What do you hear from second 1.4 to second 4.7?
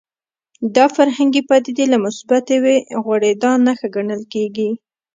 پدیدې که مثبتې وي غوړېدا نښه ګڼل کېږي